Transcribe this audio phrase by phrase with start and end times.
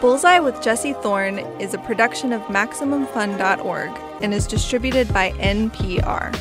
[0.00, 6.38] Bullseye with Jesse Thorne is a production of MaximumFun.org and is distributed by NPR.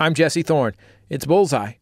[0.00, 0.74] I'm Jesse Thorne.
[1.10, 1.74] It's Bullseye.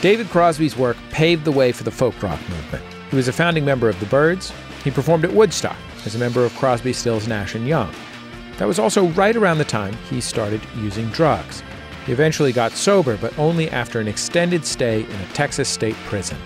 [0.00, 2.84] David Crosby's work paved the way for the folk rock movement.
[3.10, 4.52] He was a founding member of the Byrds.
[4.84, 5.76] He performed at Woodstock
[6.06, 7.92] as a member of Crosby, Stills, Nash and Young.
[8.58, 11.62] That was also right around the time he started using drugs.
[12.06, 16.38] He eventually got sober, but only after an extended stay in a Texas state prison.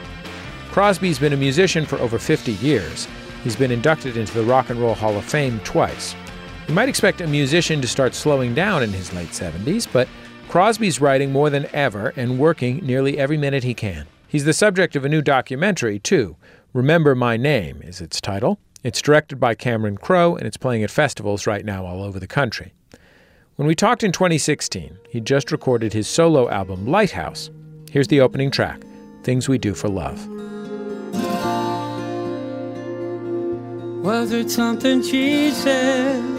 [0.71, 3.09] Crosby's been a musician for over 50 years.
[3.45, 6.15] He's been inducted into the Rock and Roll Hall of Fame twice.
[6.69, 10.09] You might expect a musician to start slowing down in his late 70s, but
[10.49, 14.07] Crosby's writing more than ever and working nearly every minute he can.
[14.29, 16.37] He's the subject of a new documentary, too.
[16.73, 18.59] Remember My Name is its title.
[18.83, 22.27] It's directed by Cameron Crowe and it's playing at festivals right now all over the
[22.27, 22.73] country.
[23.57, 27.51] When we talked in 2016, he just recorded his solo album Lighthouse.
[27.91, 28.83] Here's the opening track
[29.23, 30.27] Things We Do for Love.
[34.03, 36.33] Was it something she said?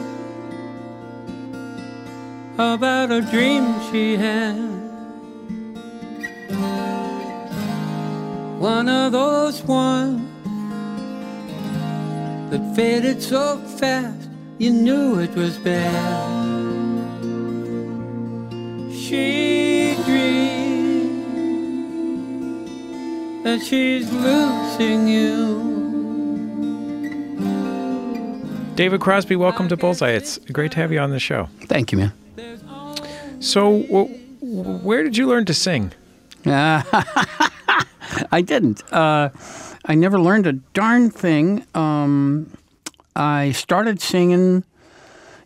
[2.57, 4.55] about a dream she had.
[8.59, 10.32] One of those ones
[12.53, 16.53] that faded so fast, you knew it was bad.
[18.93, 21.25] She dreamed
[23.43, 25.73] that she's losing you.
[28.75, 30.11] David Crosby, welcome to Bullseye.
[30.11, 31.49] It's great to have you on the show.
[31.61, 32.13] Thank you, man.
[33.39, 33.79] So,
[34.41, 35.91] where did you learn to sing?
[36.45, 36.83] Uh,
[38.31, 38.83] I didn't.
[38.93, 39.29] Uh,
[39.85, 41.65] I never learned a darn thing.
[41.73, 42.51] Um,
[43.15, 44.63] I started singing.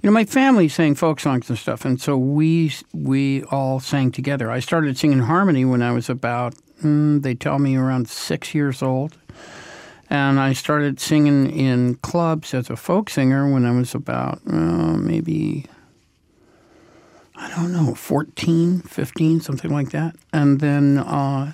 [0.02, 4.12] You know, my family sang folk songs and stuff, and so we we all sang
[4.12, 4.52] together.
[4.52, 8.84] I started singing harmony when I was about mm, they tell me around six years
[8.84, 9.18] old,
[10.10, 14.98] and I started singing in clubs as a folk singer when I was about uh,
[14.98, 15.66] maybe
[17.40, 20.16] I don't know, 14, 15, something like that.
[20.34, 21.54] And then uh,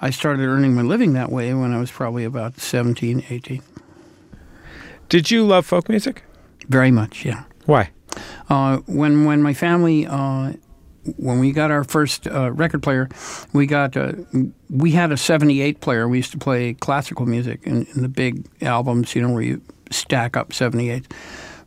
[0.00, 3.62] I started earning my living that way when I was probably about 17, 18.
[5.08, 6.22] Did you love folk music?
[6.68, 7.44] Very much, yeah.
[7.66, 7.90] Why?
[8.48, 10.52] Uh, when when my family uh,
[11.16, 13.08] when we got our first uh, record player,
[13.52, 14.12] we got uh,
[14.68, 16.08] we had a '78 player.
[16.08, 19.62] We used to play classical music in, in the big albums, you know, where you
[19.90, 21.12] stack up '78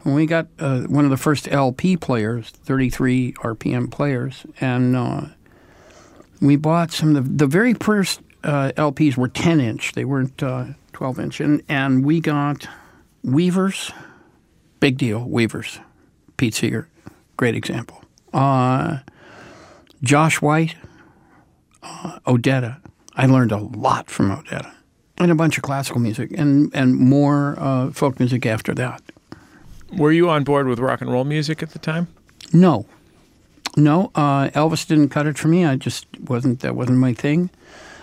[0.04, 5.22] when we got uh, one of the first LP players, 33 RPM players, and uh,
[6.42, 9.94] we bought some of the, the very first uh, LPs were 10 inch.
[9.94, 11.40] They weren't uh, 12 inch.
[11.40, 12.68] And, and we got
[13.24, 13.92] Weavers,
[14.80, 15.80] big deal, Weavers.
[16.38, 16.88] Pete Seeger,
[17.38, 18.04] great example.
[18.34, 19.00] Uh,
[20.02, 20.76] Josh White,
[21.84, 22.78] uh, Odetta.
[23.16, 24.74] I learned a lot from Odetta.
[25.18, 29.04] And a bunch of classical music and, and more folk music after that.
[29.96, 32.08] Were you on board with rock and roll music at the time?
[32.54, 32.88] No,
[33.78, 34.12] no.
[34.16, 35.66] Uh, Elvis didn't cut it for me.
[35.66, 36.60] I just wasn't.
[36.62, 37.50] That wasn't my thing.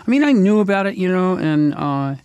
[0.07, 2.17] I mean, I knew about it, you know, and uh,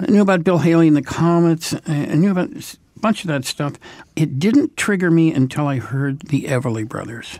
[0.00, 1.74] I knew about Bill Haley and the Comets.
[1.86, 3.74] I knew about a bunch of that stuff.
[4.16, 7.38] It didn't trigger me until I heard the Everly Brothers.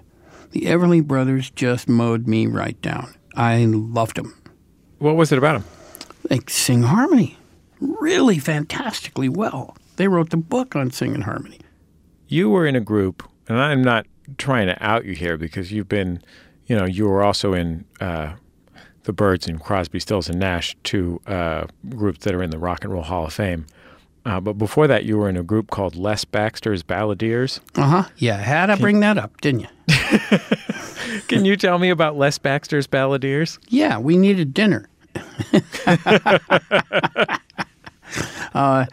[0.53, 3.15] The Everly Brothers just mowed me right down.
[3.34, 4.41] I loved them.
[4.98, 5.65] What was it about them?
[6.28, 7.37] They sing harmony
[7.81, 9.77] really fantastically well.
[9.97, 11.60] They wrote the book on singing harmony.
[12.28, 14.06] You were in a group, and I'm not
[14.37, 16.22] trying to out you here because you've been,
[16.66, 18.34] you know, you were also in uh,
[19.05, 22.84] the Byrds and Crosby, Stills, and Nash, two uh, groups that are in the Rock
[22.84, 23.66] and Roll Hall of Fame.
[24.25, 27.61] Uh, but before that, you were in a group called Les Baxter's Balladeers.
[27.77, 28.09] Uh huh.
[28.19, 29.69] Yeah, had to bring that up, didn't you?
[31.28, 33.59] Can you tell me about Les Baxter's Balladeers?
[33.69, 34.89] Yeah, we needed dinner.
[38.55, 38.84] uh,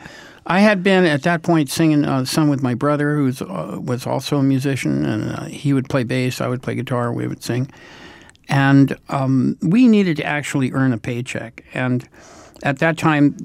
[0.47, 4.05] I had been at that point singing uh, some with my brother, who uh, was
[4.05, 7.43] also a musician, and uh, he would play bass, I would play guitar, we would
[7.43, 7.69] sing.
[8.47, 11.63] And um, we needed to actually earn a paycheck.
[11.73, 12.07] And
[12.61, 13.35] at that time,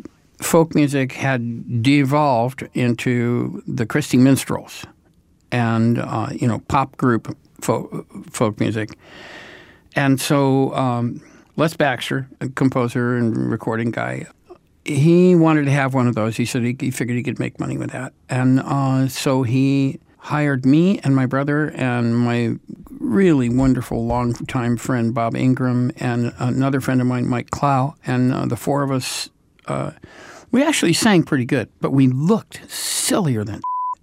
[0.42, 4.84] folk music had devolved into the Christy Minstrels
[5.50, 8.90] and, uh, you know, pop group folk, folk music.
[9.96, 11.22] And so um,
[11.56, 14.26] Les Baxter, a composer and recording guy,
[14.84, 16.36] he wanted to have one of those.
[16.36, 18.12] He said he, he figured he could make money with that.
[18.28, 22.56] And uh, so he hired me and my brother and my
[22.90, 27.94] really wonderful long-time friend Bob Ingram and another friend of mine, Mike Clow.
[28.06, 29.30] And uh, the four of us,
[29.66, 29.92] uh,
[30.50, 33.62] we actually sang pretty good, but we looked sillier than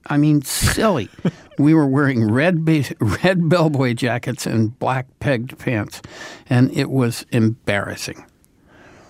[0.10, 1.10] I mean, silly.
[1.58, 6.02] we were wearing red ba- red bellboy jackets and black pegged pants,
[6.50, 8.26] and it was embarrassing.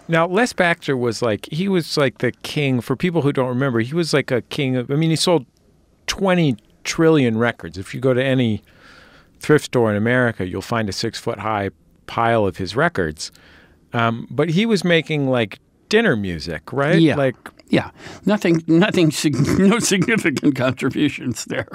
[0.08, 2.82] Now, Les Baxter was like he was like the king.
[2.82, 4.90] For people who don't remember, he was like a king of.
[4.92, 5.46] I mean, he sold
[6.08, 7.78] twenty trillion records.
[7.78, 8.64] If you go to any
[9.40, 11.70] thrift store in America, you'll find a six foot high
[12.06, 13.32] pile of his records.
[13.94, 15.60] Um, but he was making like
[15.90, 17.00] dinner music, right?
[17.00, 17.16] Yeah.
[17.16, 17.36] Like
[17.70, 17.92] Yeah,
[18.26, 19.12] nothing, nothing,
[19.58, 21.68] no significant contributions there.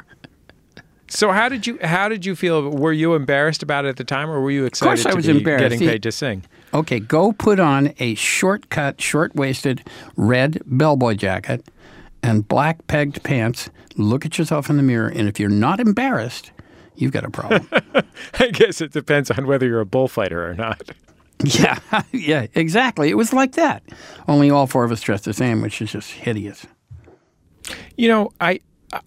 [1.09, 2.71] So how did you how did you feel?
[2.71, 5.17] Were you embarrassed about it at the time, or were you excited course I to
[5.17, 5.63] was embarrassed.
[5.65, 6.45] getting He- paid to sing?
[6.75, 9.83] Okay, go put on a short cut, short waisted
[10.17, 11.67] red bellboy jacket
[12.23, 13.69] and black pegged pants.
[13.97, 16.51] Look at yourself in the mirror, and if you're not embarrassed,
[16.97, 17.69] you've got a problem.
[18.41, 20.83] I guess it depends on whether you're a bullfighter or not.
[21.45, 21.79] yeah,
[22.13, 23.11] yeah, exactly.
[23.11, 23.83] It was like that.
[24.29, 26.67] Only all four of us dressed the same, which is just hideous.
[27.97, 28.61] You know, I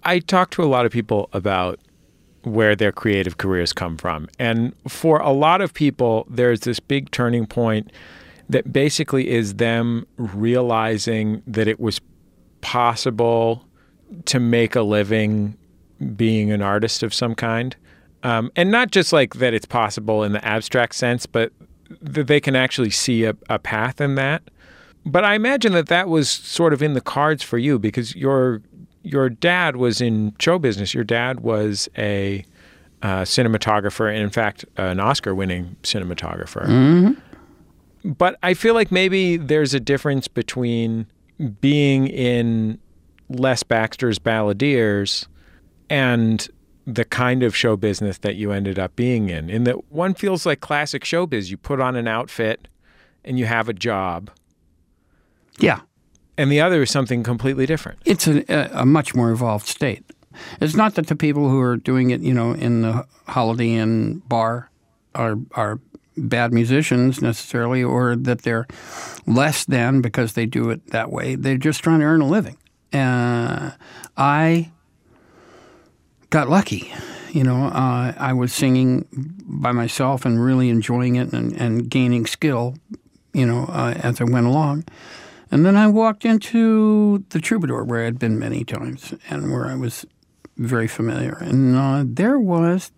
[0.03, 1.79] I talk to a lot of people about
[2.45, 4.29] where their creative careers come from.
[4.39, 7.91] And for a lot of people, there's this big turning point
[8.49, 11.99] that basically is them realizing that it was
[12.61, 13.65] possible
[14.25, 15.57] to make a living
[16.15, 17.75] being an artist of some kind.
[18.23, 21.51] Um, and not just like that it's possible in the abstract sense, but
[22.01, 24.43] that they can actually see a, a path in that.
[25.05, 28.61] But I imagine that that was sort of in the cards for you because your
[29.05, 30.93] your dad was in show business.
[30.93, 32.43] Your dad was a
[33.01, 37.15] uh, cinematographer, and in fact, an Oscar-winning cinematographer.
[38.03, 41.07] But I feel like maybe there's a difference between
[41.61, 42.79] being in
[43.29, 45.27] Les Baxter's Balladeers
[45.89, 46.47] and
[46.87, 49.49] the kind of show business that you ended up being in.
[49.49, 51.49] In that one feels like classic showbiz.
[51.49, 52.67] You put on an outfit
[53.23, 54.29] and you have a job,
[55.57, 55.81] Yeah,
[56.37, 57.99] and the other is something completely different.
[58.05, 58.43] it's a,
[58.73, 60.03] a, much more evolved state.
[60.59, 64.21] It's not that the people who are doing it, you know, in the Holiday Inn
[64.27, 64.69] bar
[65.13, 65.79] are are
[66.17, 68.67] bad musicians necessarily, or that they're
[69.25, 71.35] less than because they do it that way.
[71.35, 72.57] They're just trying to earn a living.
[72.93, 73.71] Uh,
[74.15, 74.71] I
[76.29, 76.93] got lucky.
[77.31, 79.05] You know, uh, I was singing
[79.45, 82.75] by myself and really enjoying it and, and gaining skill,
[83.33, 84.85] you know, uh, as I went along.
[85.55, 89.67] And then I walked into the Troubadour, where I had been many times and where
[89.67, 90.05] I was
[90.57, 91.37] very familiar.
[91.39, 92.91] And uh, there was,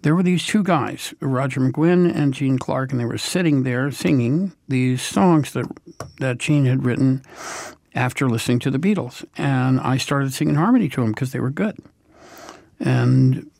[0.00, 3.90] there were these two guys, Roger McGuinn and Gene Clark, and they were sitting there
[3.90, 5.66] singing these songs that
[6.20, 7.22] that Gene had written
[7.94, 9.22] after listening to the Beatles.
[9.36, 11.76] And I started singing harmony to them because they were good.
[12.80, 13.50] And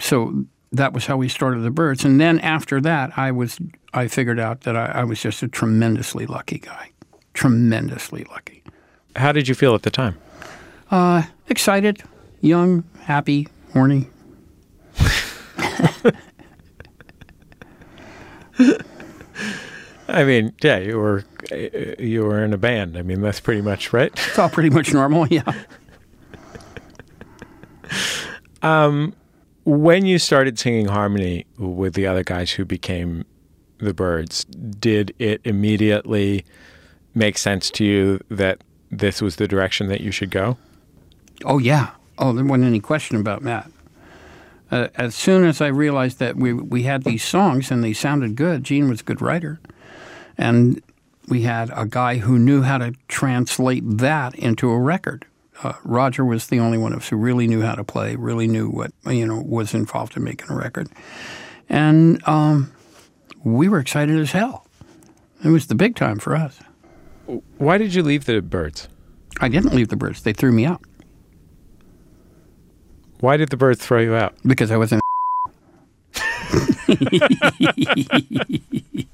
[0.00, 0.44] so
[0.74, 2.04] that was how we started the Byrds.
[2.04, 3.58] And then after that, I was
[3.92, 6.90] I figured out that I, I was just a tremendously lucky guy,
[7.32, 8.62] tremendously lucky.
[9.16, 10.18] How did you feel at the time?
[10.90, 12.02] Uh, excited,
[12.40, 14.08] young, happy, horny.
[20.06, 21.24] I mean, yeah, you were
[21.98, 22.96] you were in a band.
[22.96, 24.12] I mean, that's pretty much right.
[24.12, 25.26] It's all pretty much normal.
[25.28, 25.52] Yeah.
[29.64, 33.24] When you started singing harmony with the other guys who became
[33.78, 36.44] the Byrds, did it immediately
[37.14, 40.58] make sense to you that this was the direction that you should go?
[41.44, 41.90] Oh yeah.
[42.18, 43.70] Oh, there wasn't any question about that.
[44.70, 48.36] Uh, as soon as I realized that we we had these songs and they sounded
[48.36, 49.60] good, Gene was a good writer,
[50.36, 50.82] and
[51.28, 55.26] we had a guy who knew how to translate that into a record.
[55.62, 58.48] Uh, Roger was the only one of us who really knew how to play, really
[58.48, 60.88] knew what you know was involved in making a record,
[61.68, 62.72] and um,
[63.44, 64.66] we were excited as hell.
[65.44, 66.58] It was the big time for us.
[67.58, 68.88] Why did you leave the Byrds?
[69.40, 70.82] I didn't leave the Byrds; they threw me out
[73.20, 74.34] Why did the Byrds throw you out?
[74.44, 75.00] because I wasn't.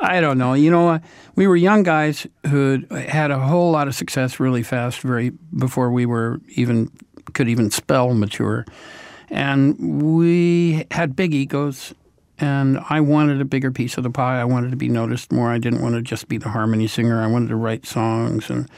[0.00, 0.54] I don't know.
[0.54, 1.00] You know,
[1.36, 5.90] we were young guys who had a whole lot of success really fast, very before
[5.90, 6.90] we were even
[7.32, 8.64] could even spell mature,
[9.30, 11.94] and we had big egos.
[12.36, 14.40] And I wanted a bigger piece of the pie.
[14.40, 15.50] I wanted to be noticed more.
[15.50, 17.22] I didn't want to just be the harmony singer.
[17.22, 18.68] I wanted to write songs and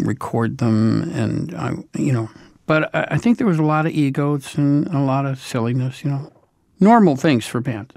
[0.00, 2.28] record them, and I, you know.
[2.66, 6.04] But I think there was a lot of egos and a lot of silliness.
[6.04, 6.32] You know,
[6.80, 7.94] normal things for bands.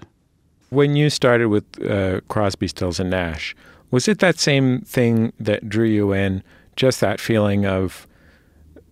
[0.71, 3.53] When you started with uh, Crosby, Stills, and Nash,
[3.91, 6.43] was it that same thing that drew you in?
[6.77, 8.07] Just that feeling of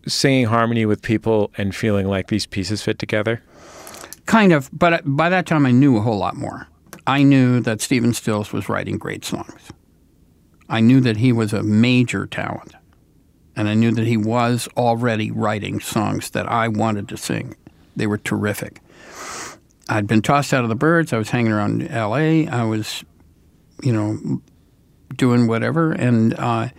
[0.06, 3.42] singing harmony with people and feeling like these pieces fit together?
[4.26, 6.68] Kind of, but by that time I knew a whole lot more.
[7.08, 9.72] I knew that Stephen Stills was writing great songs.
[10.68, 12.74] I knew that he was a major talent.
[13.56, 17.56] And I knew that he was already writing songs that I wanted to sing.
[17.96, 18.82] They were terrific.
[19.90, 21.12] I'd been tossed out of the Byrds.
[21.12, 22.48] I was hanging around L.A.
[22.48, 23.04] I was,
[23.82, 24.42] you know,
[25.16, 26.70] doing whatever, and uh,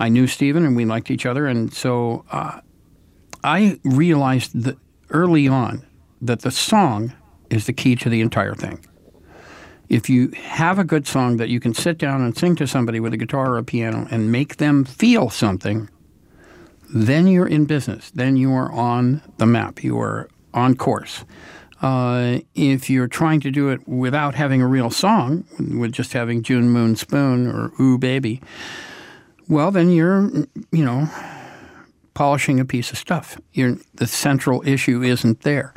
[0.00, 2.60] I knew Stephen, and we liked each other, and so uh,
[3.44, 4.76] I realized that
[5.10, 5.86] early on
[6.20, 7.12] that the song
[7.48, 8.84] is the key to the entire thing.
[9.88, 13.00] If you have a good song that you can sit down and sing to somebody
[13.00, 15.88] with a guitar or a piano and make them feel something,
[16.92, 18.10] then you're in business.
[18.10, 19.82] Then you are on the map.
[19.82, 21.24] You are on course.
[21.80, 26.42] Uh, if you're trying to do it without having a real song, with just having
[26.42, 28.40] June Moon Spoon or Ooh Baby,
[29.48, 30.30] well, then you're,
[30.72, 31.08] you know,
[32.14, 33.38] polishing a piece of stuff.
[33.52, 35.72] You're, the central issue isn't there.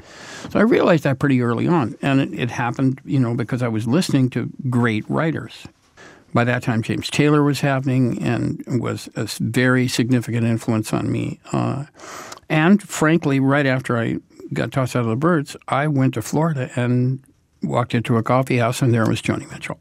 [0.50, 3.68] So I realized that pretty early on, and it, it happened, you know, because I
[3.68, 5.68] was listening to great writers.
[6.34, 11.40] By that time, James Taylor was happening and was a very significant influence on me.
[11.52, 11.86] Uh,
[12.50, 14.18] and frankly, right after I
[14.54, 17.24] got tossed out of the Byrds, I went to Florida and
[17.64, 19.80] walked into a coffee house, and there was Joni Mitchell.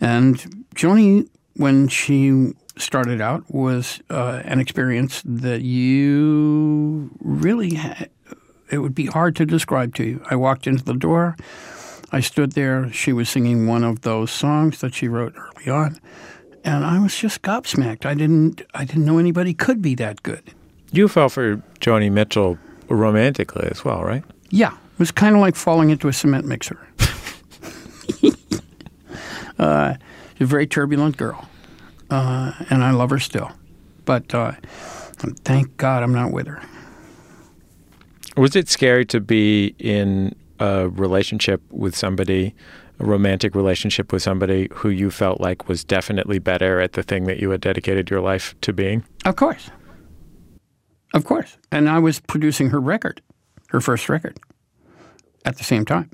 [0.00, 8.10] And Joni, when she started out, was uh, an experience that you really had.
[8.70, 10.22] It would be hard to describe to you.
[10.30, 11.36] I walked into the door.
[12.10, 12.92] I stood there.
[12.92, 15.98] She was singing one of those songs that she wrote early on,
[16.64, 18.04] and I was just gobsmacked.
[18.04, 18.62] I didn't.
[18.74, 20.54] I didn't know anybody could be that good.
[20.92, 24.24] You fell for Joni Mitchell romantically as well, right?
[24.50, 26.86] Yeah, it was kind of like falling into a cement mixer.
[29.58, 29.94] uh,
[30.40, 31.48] a very turbulent girl,
[32.10, 33.50] uh, and I love her still.
[34.04, 34.52] But uh,
[35.44, 36.62] thank God I'm not with her.
[38.36, 42.54] Was it scary to be in a relationship with somebody,
[42.98, 47.24] a romantic relationship with somebody who you felt like was definitely better at the thing
[47.24, 49.04] that you had dedicated your life to being?
[49.24, 49.70] Of course.
[51.14, 51.56] Of course.
[51.70, 53.22] And I was producing her record,
[53.68, 54.38] her first record,
[55.44, 56.10] at the same time.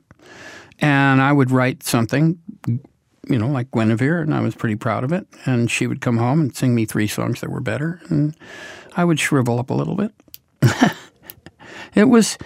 [0.79, 2.39] And I would write something,
[2.69, 5.27] you know, like Guinevere, and I was pretty proud of it.
[5.47, 8.37] And she would come home and sing me three songs that were better, and
[8.95, 10.13] I would shrivel up a little bit.
[11.95, 12.37] it was,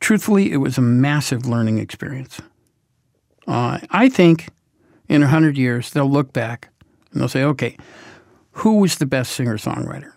[0.00, 2.40] truthfully, it was a massive learning experience.
[3.46, 4.48] Uh, I think
[5.08, 6.68] in a hundred years they'll look back
[7.12, 7.76] and they'll say, okay,
[8.52, 10.15] who was the best singer songwriter?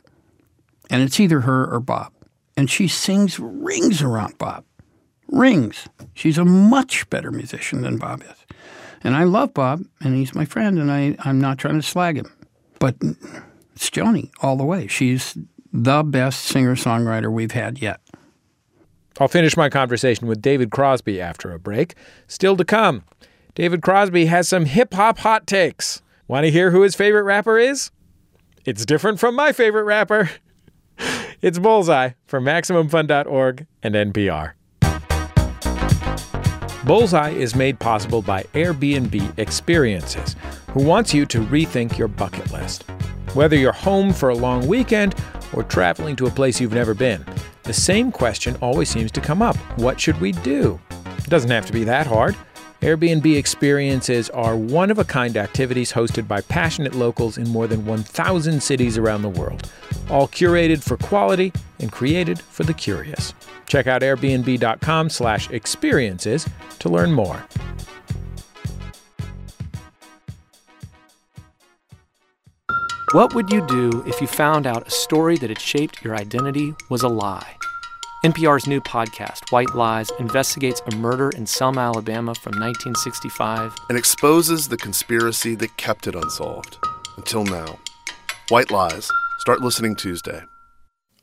[0.90, 2.12] And it's either her or Bob.
[2.58, 4.66] And she sings rings around Bob.
[5.28, 5.88] Rings.
[6.14, 8.46] She's a much better musician than Bob is.
[9.04, 12.18] And I love Bob, and he's my friend, and I, I'm not trying to slag
[12.18, 12.32] him.
[12.80, 12.96] But
[13.74, 14.88] it's Joni all the way.
[14.88, 15.38] She's
[15.72, 18.02] the best singer songwriter we've had yet.
[19.20, 21.96] I'll finish my conversation with David Crosby after a break.
[22.28, 23.04] Still to come,
[23.54, 26.02] David Crosby has some hip hop hot takes.
[26.28, 27.92] Want to hear who his favorite rapper is?
[28.66, 30.30] It's different from my favorite rapper.
[31.42, 34.52] It's Bullseye from MaximumFun.org and NPR.
[36.86, 40.36] Bullseye is made possible by Airbnb Experiences,
[40.72, 42.84] who wants you to rethink your bucket list.
[43.36, 45.16] Whether you're home for a long weekend
[45.54, 47.26] or traveling to a place you've never been,
[47.64, 50.78] the same question always seems to come up What should we do?
[51.20, 52.36] It doesn't have to be that hard.
[52.82, 57.86] Airbnb experiences are one of a kind activities hosted by passionate locals in more than
[57.86, 59.70] 1,000 cities around the world,
[60.10, 63.34] all curated for quality and created for the curious.
[63.68, 66.48] Check out airbnb.com/slash experiences
[66.80, 67.46] to learn more.
[73.12, 76.76] What would you do if you found out a story that had shaped your identity
[76.90, 77.56] was a lie?
[78.24, 84.68] NPR's new podcast, White Lies, investigates a murder in Selma, Alabama from 1965 and exposes
[84.68, 86.78] the conspiracy that kept it unsolved
[87.18, 87.80] until now.
[88.50, 89.10] White Lies.
[89.40, 90.42] Start listening Tuesday.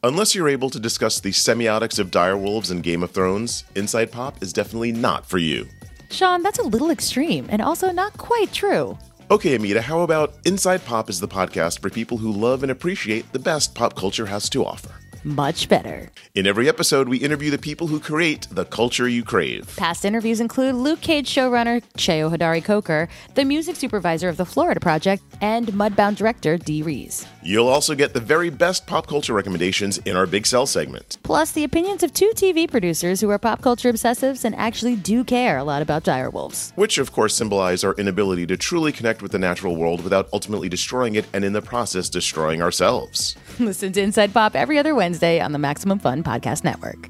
[0.03, 4.43] Unless you're able to discuss the semiotics of direwolves and Game of Thrones, Inside Pop
[4.43, 5.69] is definitely not for you.
[6.11, 8.97] Sean, that's a little extreme and also not quite true.
[9.31, 13.31] Okay, Amita, how about Inside Pop is the podcast for people who love and appreciate
[13.35, 14.95] the best pop culture has to offer?
[15.27, 16.09] Much better.
[16.37, 19.75] In every episode, we interview the people who create the culture you crave.
[19.77, 24.79] Past interviews include Luke Cage showrunner Cheo Hodari Coker, the music supervisor of the Florida
[24.79, 27.27] Project, and Mudbound director Dee Rees.
[27.43, 31.19] You'll also get the very best pop culture recommendations in our Big Cell segment.
[31.25, 35.25] Plus, the opinions of two TV producers who are pop culture obsessives and actually do
[35.25, 36.71] care a lot about direwolves.
[36.77, 40.69] Which, of course, symbolize our inability to truly connect with the natural world without ultimately
[40.69, 43.37] destroying it and in the process destroying ourselves.
[43.59, 47.09] Listen to Inside Pop every other Wednesday on the Maximum Fun Podcast Network.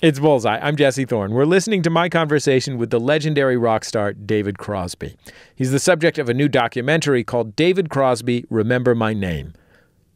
[0.00, 0.58] It's Bullseye.
[0.60, 1.32] I'm Jesse Thorne.
[1.32, 5.16] We're listening to my conversation with the legendary rock star David Crosby.
[5.56, 9.54] He's the subject of a new documentary called David Crosby Remember My Name.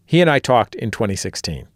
[0.04, 1.66] He and I talked in 2016.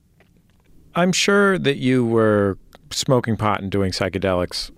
[0.95, 2.59] I'm sure that you were
[2.91, 4.71] smoking pot and doing psychedelics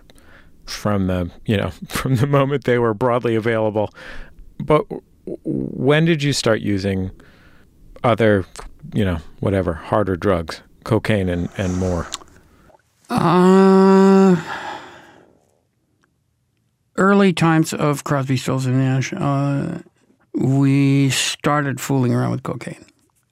[0.65, 3.93] from the, you know, from the moment they were broadly available.
[4.59, 4.85] But
[5.43, 7.11] when did you start using
[8.03, 8.45] other,
[8.93, 12.07] you know, whatever, harder drugs, cocaine and, and more?
[13.09, 14.35] Uh,
[16.97, 19.79] early times of Crosby, Stills and Nash, uh,
[20.33, 22.85] we started fooling around with cocaine,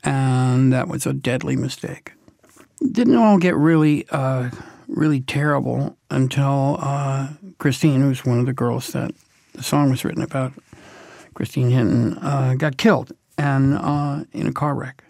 [0.03, 2.13] and that was a deadly mistake.
[2.91, 4.49] Didn't all get really, uh,
[4.87, 9.11] really terrible until uh, Christine, who's one of the girls that
[9.53, 10.53] the song was written about,
[11.33, 15.03] Christine Hinton, uh, got killed and uh, in a car wreck,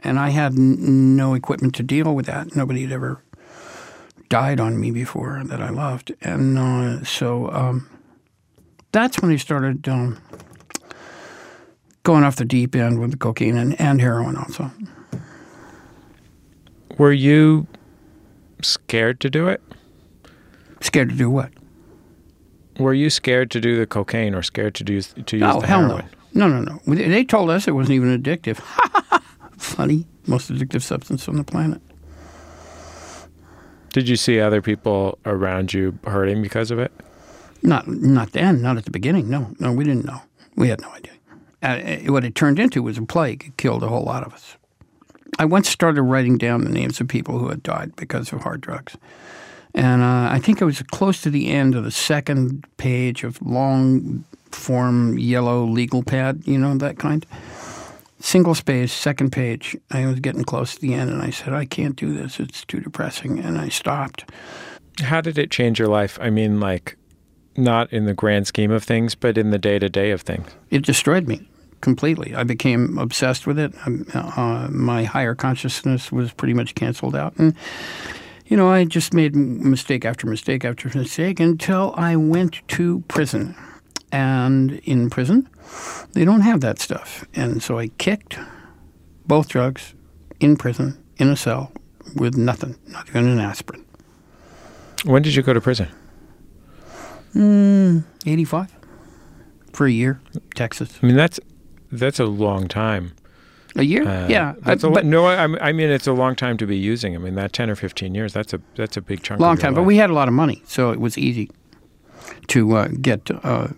[0.00, 2.54] and I had n- no equipment to deal with that.
[2.56, 3.22] Nobody had ever
[4.28, 7.88] died on me before that I loved, and uh, so um,
[8.92, 10.18] that's when I started um,
[12.02, 14.70] going off the deep end with the cocaine and, and heroin also.
[16.98, 17.66] Were you
[18.62, 19.60] scared to do it?
[20.80, 21.50] Scared to do what?
[22.78, 25.66] Were you scared to do the cocaine or scared to do to use Oh the
[25.66, 26.04] hell heroin?
[26.32, 26.48] no!
[26.48, 26.94] No, no, no.
[26.94, 28.60] They told us it wasn't even addictive.
[29.56, 31.80] Funny, most addictive substance on the planet.
[33.92, 36.92] Did you see other people around you hurting because of it?
[37.62, 39.30] Not not then, not at the beginning.
[39.30, 40.20] No, no, we didn't know.
[40.54, 41.12] We had no idea.
[41.62, 43.44] Uh, what it turned into was a plague.
[43.46, 44.56] It killed a whole lot of us.
[45.38, 48.60] I once started writing down the names of people who had died because of hard
[48.60, 48.96] drugs.
[49.74, 53.40] And uh, I think it was close to the end of the second page of
[53.42, 57.26] long form yellow legal pad, you know, that kind.
[58.26, 59.76] Single space, second page.
[59.92, 62.40] I was getting close to the end and I said, I can't do this.
[62.40, 63.38] It's too depressing.
[63.38, 64.28] And I stopped.
[65.00, 66.18] How did it change your life?
[66.20, 66.96] I mean, like,
[67.56, 70.48] not in the grand scheme of things, but in the day to day of things.
[70.72, 71.48] it destroyed me
[71.80, 72.34] completely.
[72.34, 73.72] I became obsessed with it.
[73.86, 77.54] Um, Uh, my higher consciousness was pretty much canceled out, and
[78.46, 83.54] you know, I just made mistake after mistake after mistake until I went to prison.
[84.12, 85.48] And in prison,
[86.12, 88.38] they don't have that stuff, and so I kicked
[89.26, 89.94] both drugs
[90.40, 91.72] in prison in a cell
[92.14, 93.84] with nothing, not even an aspirin.
[95.04, 95.88] When did you go to prison?
[98.26, 98.74] Eighty-five
[99.72, 100.20] for a year,
[100.54, 100.98] Texas.
[101.02, 101.38] I mean, that's
[101.92, 103.12] that's a long time.
[103.74, 104.54] A year, Uh, yeah.
[104.60, 105.26] that's I- a, but- no.
[105.26, 107.14] I, I mean, it's a long time to be using.
[107.14, 108.32] I mean, that ten or fifteen years.
[108.32, 109.40] That's a that's a big chunk.
[109.40, 111.50] long time, but we had a lot of money, so it was easy
[112.46, 113.68] to uh, get uh,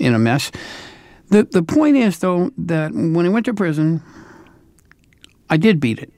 [0.00, 0.50] in a mess.
[1.28, 4.02] the The point is, though, that when I went to prison,
[5.48, 6.12] I did beat it,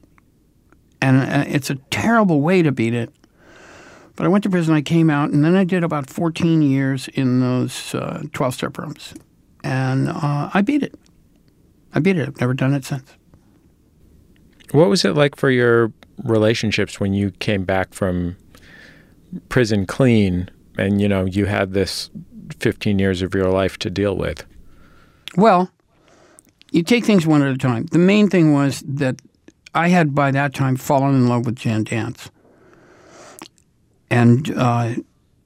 [1.00, 3.10] and uh, it's a terrible way to beat it.
[4.14, 7.08] But I went to prison, I came out, and then I did about 14 years
[7.08, 7.94] in those
[8.32, 9.14] 12 step rooms,
[9.64, 10.94] and uh, I beat it.
[11.94, 12.28] I beat it.
[12.28, 13.10] I've never done it since.
[14.72, 15.92] What was it like for your
[16.24, 18.36] relationships when you came back from
[19.48, 22.10] prison clean, and you know you had this
[22.52, 24.44] fifteen years of your life to deal with?
[25.36, 25.70] Well,
[26.70, 27.86] you take things one at a time.
[27.86, 29.20] The main thing was that
[29.74, 32.30] I had by that time fallen in love with Jan Dance.
[34.10, 34.94] And uh,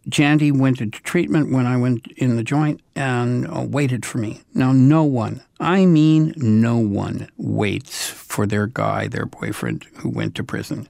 [0.08, 4.40] Jandy went into treatment when I went in the joint and uh, waited for me.
[4.54, 10.34] Now, no one, I mean no one, waits for their guy, their boyfriend who went
[10.36, 10.88] to prison.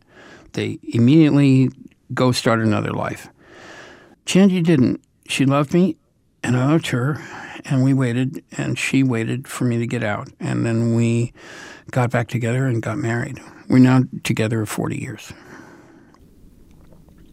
[0.53, 1.71] They immediately
[2.15, 3.29] go start another life.
[4.25, 5.03] Jandy didn't.
[5.29, 5.97] She loved me,
[6.47, 7.21] and I loved her,
[7.65, 10.29] and we waited, and she waited for me to get out.
[10.39, 11.33] And then we
[11.91, 13.41] got back together and got married.
[13.69, 15.33] We're now together 40 years.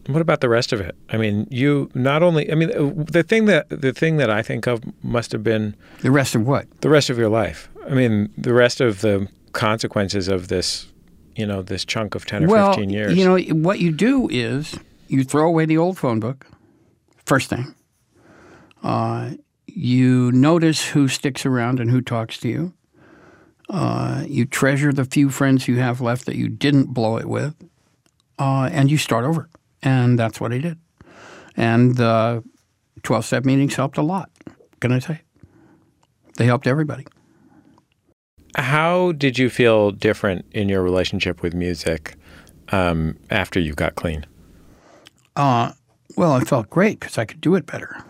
[0.08, 0.94] What about the rest of it?
[1.08, 2.50] I mean, you not only.
[2.52, 5.74] I mean, uh, the thing that the thing that I think of must have been
[6.02, 6.66] The rest of what?
[6.82, 7.70] the rest of your life.
[7.88, 10.92] I mean, the rest of the consequences of this,
[11.36, 13.16] you know, this chunk of ten or well, fifteen years.
[13.16, 16.46] you know, what you do is you throw away the old phone book,
[17.24, 17.74] first thing.
[18.84, 19.30] Uh,
[19.66, 22.74] you notice who sticks around and who talks to you.
[23.70, 27.54] Uh, you treasure the few friends you have left that you didn't blow it with,
[28.38, 29.48] uh, and you start over.
[29.82, 30.78] And that's what I did.
[31.56, 32.44] And the
[33.02, 34.30] 12 step meetings helped a lot.
[34.80, 35.22] Can I say?
[36.36, 37.06] They helped everybody.
[38.56, 42.16] How did you feel different in your relationship with music
[42.68, 44.26] um, after you got clean?
[45.34, 45.72] Uh,
[46.16, 48.04] well, I felt great because I could do it better.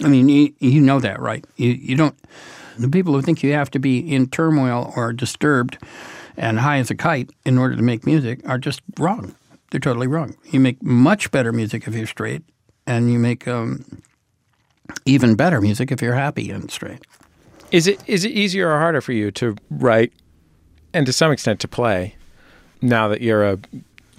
[0.00, 1.44] I mean, you, you know that, right?
[1.56, 2.16] You, you don't.
[2.78, 5.78] The people who think you have to be in turmoil or disturbed
[6.36, 9.34] and high as a kite in order to make music are just wrong.
[9.70, 10.36] They're totally wrong.
[10.50, 12.42] You make much better music if you're straight,
[12.86, 14.02] and you make um,
[15.04, 17.00] even better music if you're happy and straight.
[17.70, 20.12] Is it is it easier or harder for you to write
[20.92, 22.16] and to some extent to play
[22.82, 23.58] now that you're a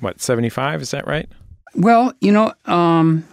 [0.04, 1.30] what, 75, is that right?
[1.76, 3.26] Well, you know, um,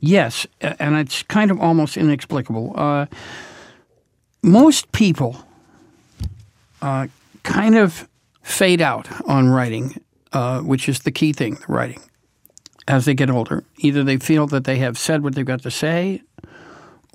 [0.00, 2.72] yes, and it's kind of almost inexplicable.
[2.74, 3.06] Uh,
[4.42, 5.44] most people
[6.82, 7.08] uh,
[7.42, 8.08] kind of
[8.42, 10.00] fade out on writing,
[10.32, 12.00] uh, which is the key thing, the writing,
[12.86, 13.64] as they get older.
[13.78, 16.22] Either they feel that they have said what they've got to say,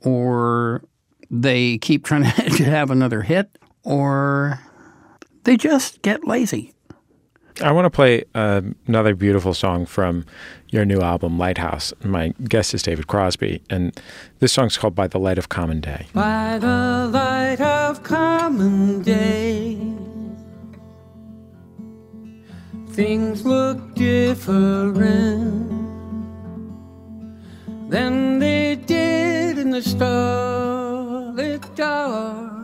[0.04, 0.84] or
[1.30, 2.24] they keep trying
[2.56, 4.60] to have another hit, or
[5.44, 6.74] they just get lazy.
[7.60, 10.26] I want to play uh, another beautiful song from
[10.70, 11.94] your new album, Lighthouse.
[12.04, 14.00] My guest is David Crosby, and
[14.40, 16.08] this song's called By the Light of Common Day.
[16.14, 19.78] By the light of common day,
[22.92, 25.70] things look different
[27.90, 32.61] than they did in the starlit dark.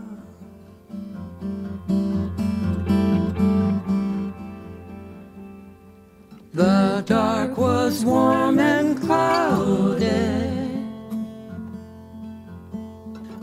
[7.88, 10.04] Was warm and clouded.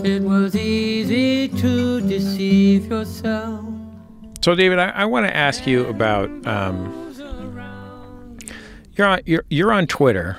[0.05, 3.65] It was easy to deceive yourself.
[4.43, 6.93] So, David, I, I want to ask you about um,
[8.97, 10.37] you're on you're you're on Twitter,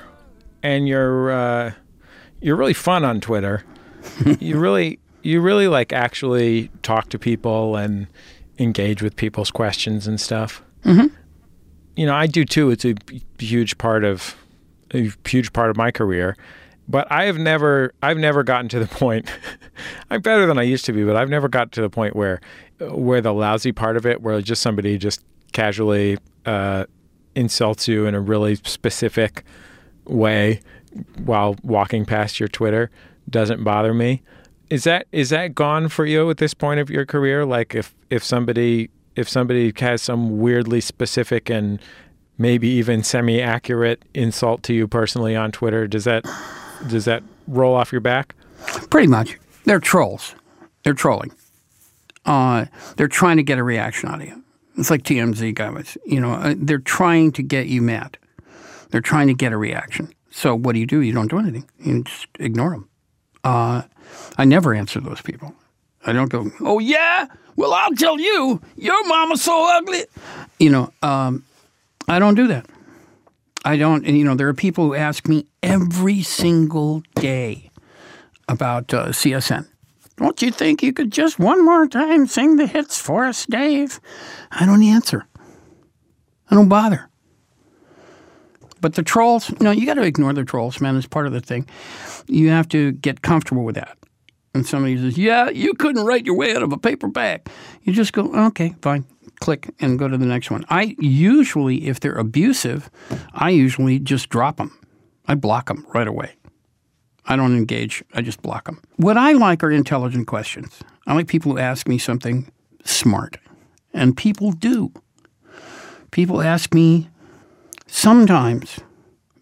[0.62, 1.72] and you're uh,
[2.40, 3.64] you're really fun on Twitter.
[4.38, 8.06] you really you really like actually talk to people and
[8.60, 10.62] engage with people's questions and stuff.
[10.84, 11.10] Mhm.
[11.96, 12.70] You know, I do too.
[12.70, 12.94] It's a
[13.38, 14.36] huge part of
[14.92, 16.36] a huge part of my career.
[16.88, 19.28] But I have never I've never gotten to the point
[20.10, 22.40] I'm better than I used to be, but I've never got to the point where
[22.78, 26.84] where the lousy part of it where just somebody just casually uh,
[27.34, 29.44] insults you in a really specific
[30.04, 30.60] way
[31.24, 32.90] while walking past your Twitter
[33.28, 34.22] doesn't bother me.
[34.70, 37.44] Is that is that gone for you at this point of your career?
[37.44, 41.80] Like if if somebody if somebody has some weirdly specific and
[42.38, 46.24] maybe even semi accurate insult to you personally on Twitter, does that
[46.88, 48.34] does that roll off your back?
[48.90, 49.38] Pretty much.
[49.64, 50.34] They're trolls.
[50.84, 51.32] They're trolling.
[52.24, 54.42] Uh, they're trying to get a reaction out of you.
[54.76, 55.96] It's like TMZ guy was.
[56.04, 58.18] You know, uh, they're trying to get you mad.
[58.90, 60.12] They're trying to get a reaction.
[60.30, 61.00] So what do you do?
[61.00, 61.68] You don't do anything.
[61.78, 62.88] You just ignore them.
[63.42, 63.82] Uh,
[64.36, 65.54] I never answer those people.
[66.06, 67.26] I don't go, oh, yeah?
[67.56, 70.04] Well, I'll tell you, your mama's so ugly.
[70.58, 71.44] You know, um,
[72.08, 72.66] I don't do that.
[73.64, 77.70] I don't, and you know, there are people who ask me every single day
[78.48, 79.66] about uh, CSN.
[80.16, 84.00] Don't you think you could just one more time sing the hits for us, Dave?
[84.50, 85.26] I don't answer.
[86.50, 87.10] I don't bother.
[88.80, 90.96] But the trolls, no, you got to ignore the trolls, man.
[90.96, 91.68] It's part of the thing.
[92.28, 93.95] You have to get comfortable with that.
[94.56, 97.50] And somebody says, "Yeah, you couldn't write your way out of a paperback."
[97.82, 99.04] You just go, "Okay, fine."
[99.40, 100.64] Click and go to the next one.
[100.70, 102.88] I usually, if they're abusive,
[103.34, 104.72] I usually just drop them.
[105.28, 106.36] I block them right away.
[107.26, 108.02] I don't engage.
[108.14, 108.80] I just block them.
[108.96, 110.80] What I like are intelligent questions.
[111.06, 112.50] I like people who ask me something
[112.82, 113.36] smart,
[113.92, 114.90] and people do.
[116.12, 117.10] People ask me
[117.86, 118.80] sometimes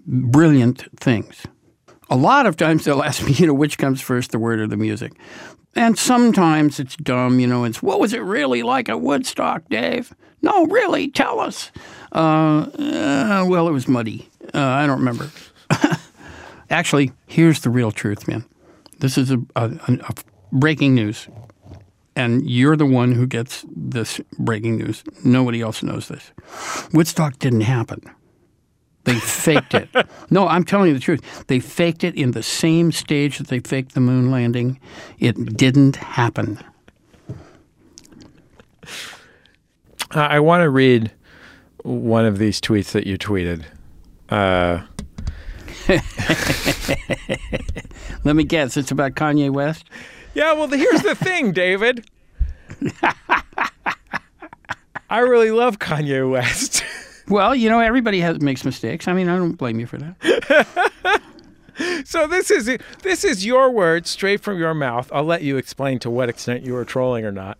[0.06, 1.46] brilliant things.
[2.10, 4.66] A lot of times they'll ask me, you know, which comes first, the word or
[4.66, 5.12] the music.
[5.76, 10.14] And sometimes it's dumb, you know, it's what was it really like at Woodstock, Dave?
[10.40, 11.72] No, really, tell us.
[12.12, 14.28] Uh, uh, well, it was muddy.
[14.52, 15.30] Uh, I don't remember.
[16.70, 18.44] Actually, here's the real truth, man.
[18.98, 20.14] This is a, a, a
[20.52, 21.28] breaking news.
[22.16, 25.02] And you're the one who gets this breaking news.
[25.24, 26.30] Nobody else knows this.
[26.92, 28.02] Woodstock didn't happen.
[29.04, 29.88] They faked it.
[30.30, 31.44] no, I'm telling you the truth.
[31.46, 34.78] They faked it in the same stage that they faked the moon landing.
[35.18, 36.58] It didn't happen.
[40.14, 41.10] Uh, I want to read
[41.82, 43.64] one of these tweets that you tweeted.
[44.30, 44.82] Uh,
[48.24, 48.76] Let me guess.
[48.76, 49.84] It's about Kanye West.
[50.34, 52.06] yeah, well, here's the thing, David.
[55.10, 56.82] I really love Kanye West.
[57.28, 59.08] Well, you know, everybody has makes mistakes.
[59.08, 61.22] I mean, I don't blame you for that.
[62.04, 65.10] so this is this is your word straight from your mouth.
[65.12, 67.58] I'll let you explain to what extent you were trolling or not.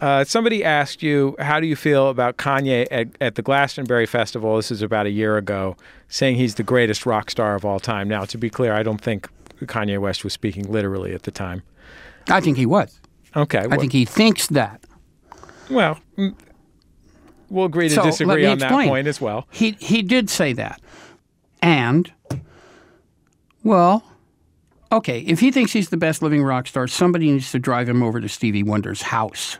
[0.00, 4.56] Uh, somebody asked you, "How do you feel about Kanye at, at the Glastonbury Festival?"
[4.56, 5.76] This is about a year ago,
[6.08, 8.08] saying he's the greatest rock star of all time.
[8.08, 9.28] Now, to be clear, I don't think
[9.60, 11.62] Kanye West was speaking literally at the time.
[12.28, 13.00] I think he was.
[13.36, 14.84] Okay, I think he thinks that.
[15.70, 16.34] Well, mm,
[17.52, 19.46] we'll agree to So, disagree on that point as well.
[19.50, 20.80] He he did say that,
[21.60, 22.10] and
[23.62, 24.04] well,
[24.90, 25.20] okay.
[25.20, 28.20] If he thinks he's the best living rock star, somebody needs to drive him over
[28.20, 29.58] to Stevie Wonder's house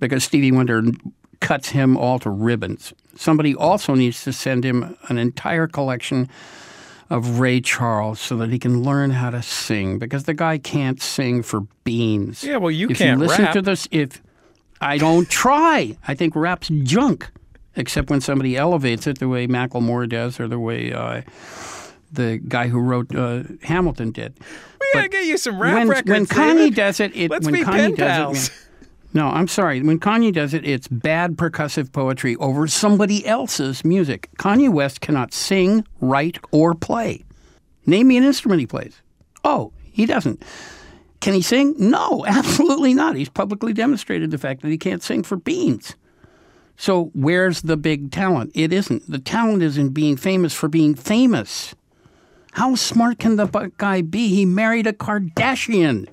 [0.00, 0.82] because Stevie Wonder
[1.40, 2.92] cuts him all to ribbons.
[3.16, 6.28] Somebody also needs to send him an entire collection
[7.10, 11.02] of Ray Charles so that he can learn how to sing because the guy can't
[11.02, 12.44] sing for beans.
[12.44, 13.54] Yeah, well, you if can't you listen rap.
[13.54, 14.22] to this, if
[14.80, 17.30] I don't try, I think rap's junk,
[17.76, 21.22] except when somebody elevates it the way Macklemore does or the way uh,
[22.12, 24.38] the guy who wrote uh, Hamilton did.
[24.80, 26.08] We gotta get you some rap when, records.
[26.08, 28.48] when Kanye does it, it Let's when be Kanye pen does pals.
[28.48, 28.54] it.
[29.12, 29.82] No, I'm sorry.
[29.82, 34.28] When Kanye does it, it's bad percussive poetry over somebody else's music.
[34.38, 37.24] Kanye West cannot sing, write, or play.
[37.86, 39.02] Name me an instrument he plays.
[39.42, 40.40] Oh, he doesn't.
[41.20, 41.74] Can he sing?
[41.78, 43.16] No, absolutely not.
[43.16, 45.94] He's publicly demonstrated the fact that he can't sing for beans.
[46.76, 48.52] So where's the big talent?
[48.54, 49.10] It isn't.
[49.10, 51.74] The talent is in being famous for being famous.
[52.52, 54.28] How smart can the guy be?
[54.28, 56.08] He married a Kardashian.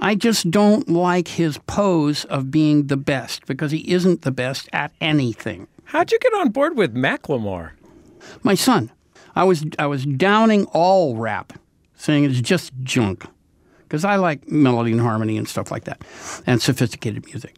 [0.00, 4.68] I just don't like his pose of being the best because he isn't the best
[4.72, 5.68] at anything.
[5.84, 7.70] How'd you get on board with Macklemore?
[8.42, 8.90] My son,
[9.36, 11.52] I was I was downing all rap,
[11.94, 13.26] saying it's just junk,
[13.84, 16.02] because I like melody and harmony and stuff like that,
[16.46, 17.56] and sophisticated music.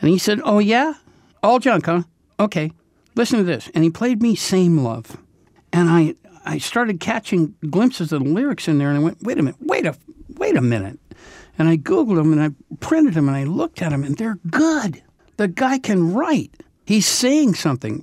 [0.00, 0.94] And he said, "Oh yeah,
[1.42, 2.02] all junk, huh?
[2.38, 2.72] Okay,
[3.14, 5.16] listen to this." And he played me "Same Love,"
[5.72, 9.38] and I I started catching glimpses of the lyrics in there, and I went, "Wait
[9.38, 9.96] a minute, wait a
[10.36, 10.98] wait a minute."
[11.58, 14.38] And I googled them and I printed them and I looked at them and they're
[14.50, 15.02] good.
[15.36, 16.54] The guy can write.
[16.86, 18.02] He's saying something.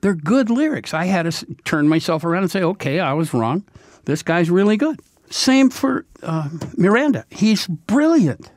[0.00, 0.94] They're good lyrics.
[0.94, 3.64] I had to turn myself around and say, okay, I was wrong.
[4.06, 4.98] This guy's really good.
[5.30, 7.24] Same for uh, Miranda.
[7.30, 8.50] He's brilliant.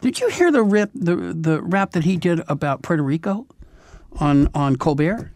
[0.00, 3.46] Did you hear the rip, the the rap that he did about Puerto Rico
[4.18, 5.30] on on Colbert?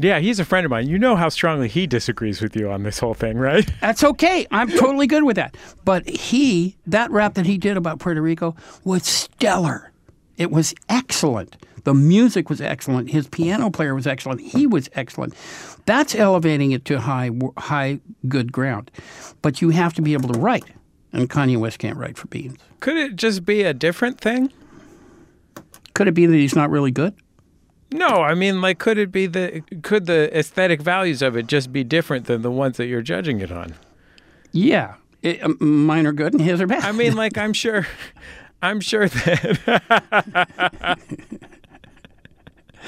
[0.00, 0.88] Yeah, he's a friend of mine.
[0.88, 3.68] You know how strongly he disagrees with you on this whole thing, right?
[3.80, 4.46] That's okay.
[4.52, 5.56] I'm totally good with that.
[5.84, 9.90] But he, that rap that he did about Puerto Rico was stellar.
[10.36, 11.56] It was excellent.
[11.84, 13.10] The music was excellent.
[13.10, 14.40] His piano player was excellent.
[14.40, 15.34] He was excellent.
[15.86, 18.90] That's elevating it to high, high, good ground.
[19.42, 20.64] But you have to be able to write,
[21.12, 22.58] and Kanye West can't write for beans.
[22.80, 24.52] Could it just be a different thing?
[25.94, 27.14] Could it be that he's not really good?
[27.90, 31.72] No, I mean, like, could it be the could the aesthetic values of it just
[31.72, 33.74] be different than the ones that you're judging it on?
[34.52, 36.84] Yeah, It- um, mine are good and his are bad.
[36.84, 37.86] I mean, like, I'm sure,
[38.62, 40.98] I'm sure that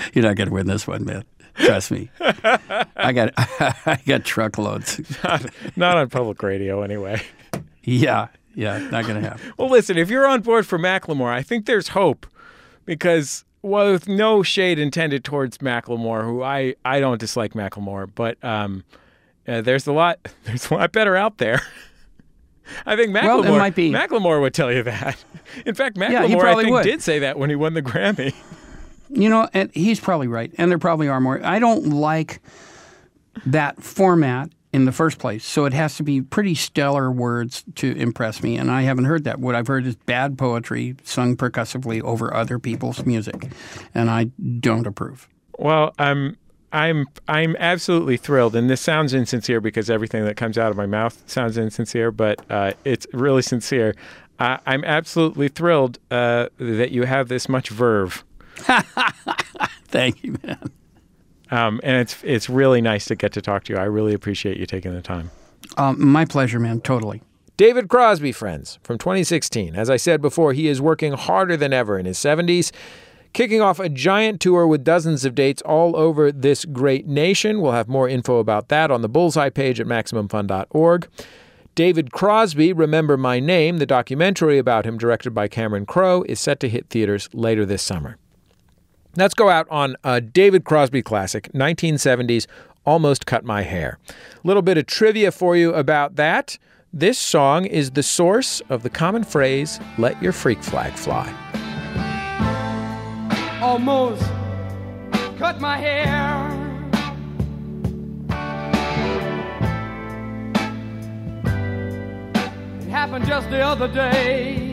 [0.14, 1.24] You're not going to win this one, man.
[1.56, 2.10] Trust me.
[2.20, 5.00] I got I got truckloads.
[5.76, 7.22] not on public radio anyway.
[7.82, 9.52] Yeah, yeah, not going to happen.
[9.58, 12.26] Well, listen, if you're on board for Macklemore, I think there's hope
[12.84, 18.42] because, well, with no shade intended towards Macklemore, who I, I don't dislike Macklemore, but
[18.44, 18.84] um,
[19.48, 21.60] uh, there's a lot there's a lot better out there.
[22.86, 25.22] I think Macklemore, Well, might be- Macklemore would tell you that.
[25.66, 26.84] In fact, Yeah, Macklemore he I think would.
[26.84, 28.32] did say that when he won the Grammy.
[29.12, 31.44] You know, he's probably right, and there probably are more.
[31.44, 32.40] I don't like
[33.46, 37.92] that format in the first place, so it has to be pretty stellar words to
[37.96, 39.40] impress me, and I haven't heard that.
[39.40, 43.50] What I've heard is bad poetry sung percussively over other people's music,
[43.94, 44.24] and I
[44.60, 45.28] don't approve.
[45.58, 46.36] Well, I'm
[46.72, 50.86] I'm I'm absolutely thrilled, and this sounds insincere because everything that comes out of my
[50.86, 53.94] mouth sounds insincere, but uh, it's really sincere.
[54.38, 58.24] Uh, I'm absolutely thrilled uh, that you have this much verve,
[59.88, 60.70] Thank you, man.
[61.50, 63.78] um, and it's it's really nice to get to talk to you.
[63.78, 65.30] I really appreciate you taking the time.
[65.76, 66.80] Um, my pleasure, man.
[66.80, 67.22] Totally.
[67.56, 69.76] David Crosby, friends, from 2016.
[69.76, 72.72] As I said before, he is working harder than ever in his 70s,
[73.34, 77.60] kicking off a giant tour with dozens of dates all over this great nation.
[77.60, 81.08] We'll have more info about that on the Bullseye page at MaximumFun.org.
[81.74, 86.60] David Crosby, Remember My Name, the documentary about him directed by Cameron Crowe, is set
[86.60, 88.16] to hit theaters later this summer.
[89.16, 92.46] Let's go out on a David Crosby classic, 1970s,
[92.86, 93.98] Almost Cut My Hair.
[94.08, 96.58] A little bit of trivia for you about that.
[96.92, 101.32] This song is the source of the common phrase, let your freak flag fly.
[103.60, 104.22] almost
[105.38, 106.48] cut my hair.
[112.80, 114.69] It happened just the other day.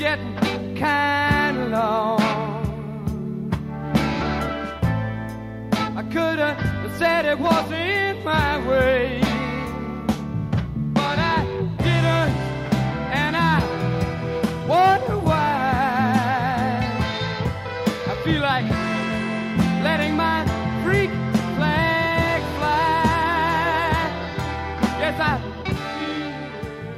[0.00, 2.20] Getting kind of long.
[5.94, 9.20] I could have said it wasn't my way,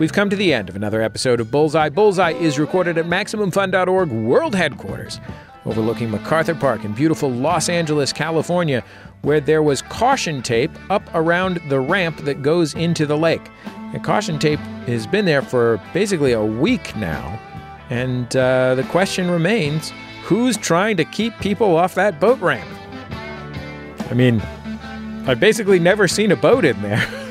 [0.03, 1.89] We've come to the end of another episode of Bullseye.
[1.89, 5.21] Bullseye is recorded at MaximumFun.org World Headquarters,
[5.65, 8.83] overlooking MacArthur Park in beautiful Los Angeles, California,
[9.21, 13.49] where there was caution tape up around the ramp that goes into the lake.
[13.95, 17.39] And caution tape has been there for basically a week now.
[17.89, 19.93] And uh, the question remains
[20.25, 22.69] who's trying to keep people off that boat ramp?
[24.11, 24.41] I mean,
[25.29, 27.07] I've basically never seen a boat in there.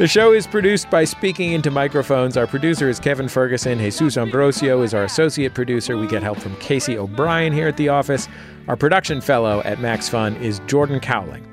[0.00, 2.38] The show is produced by Speaking Into Microphones.
[2.38, 3.78] Our producer is Kevin Ferguson.
[3.78, 5.98] Jesus Ambrosio is our associate producer.
[5.98, 8.26] We get help from Casey O'Brien here at the office.
[8.66, 11.46] Our production fellow at Max Fun is Jordan Cowling.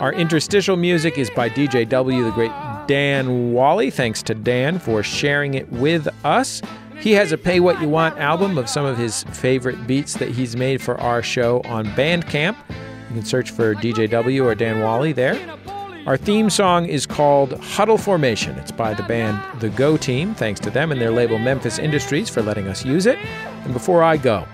[0.00, 2.52] Our interstitial music is by DJ W, the great
[2.88, 3.90] Dan Wally.
[3.90, 6.60] Thanks to Dan for sharing it with us.
[6.98, 10.28] He has a Pay What You Want album of some of his favorite beats that
[10.28, 12.54] he's made for our show on Bandcamp.
[13.08, 15.36] You can search for DJ W or Dan Wally there.
[16.08, 18.56] Our theme song is called Huddle Formation.
[18.56, 20.34] It's by the band The Go Team.
[20.34, 23.18] Thanks to them and their label Memphis Industries for letting us use it.
[23.18, 24.48] And before I go,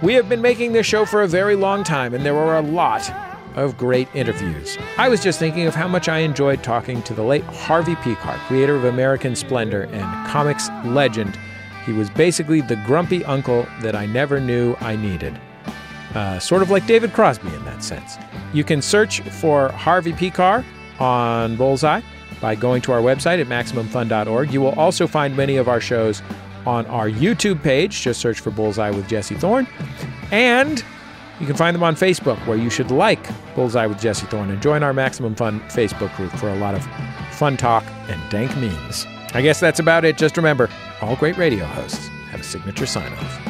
[0.00, 2.62] we have been making this show for a very long time, and there were a
[2.62, 3.12] lot
[3.56, 4.78] of great interviews.
[4.96, 8.38] I was just thinking of how much I enjoyed talking to the late Harvey Pekar,
[8.46, 11.36] creator of American Splendor and comics legend.
[11.84, 15.36] He was basically the grumpy uncle that I never knew I needed.
[16.14, 18.18] Uh, sort of like David Crosby in that sense.
[18.52, 20.64] You can search for Harvey Pekar
[20.98, 22.00] on Bullseye
[22.40, 24.52] by going to our website at MaximumFun.org.
[24.52, 26.22] You will also find many of our shows
[26.66, 28.00] on our YouTube page.
[28.00, 29.66] Just search for Bullseye with Jesse Thorn.
[30.30, 30.82] And
[31.38, 34.60] you can find them on Facebook, where you should like Bullseye with Jesse Thorn and
[34.60, 36.84] join our Maximum Fun Facebook group for a lot of
[37.32, 39.06] fun talk and dank memes.
[39.32, 40.18] I guess that's about it.
[40.18, 40.68] Just remember,
[41.00, 43.49] all great radio hosts have a signature sign off.